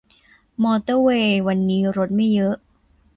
[0.63, 2.55] มอเตอร์เวย์วันนี้รถไม่เยอะ